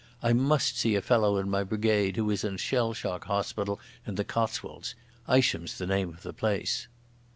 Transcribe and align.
I 0.23 0.33
must 0.33 0.79
see 0.79 0.95
a 0.95 1.01
fellow 1.03 1.37
in 1.37 1.47
my 1.47 1.63
brigade 1.63 2.15
who 2.15 2.31
is 2.31 2.43
in 2.43 2.55
a 2.55 2.57
shell 2.57 2.91
shock 2.93 3.25
hospital 3.25 3.79
in 4.07 4.15
the 4.15 4.23
Cotswolds. 4.23 4.95
Isham's 5.31 5.77
the 5.77 5.85
name 5.85 6.09
of 6.09 6.23
the 6.23 6.33
place." 6.33 6.87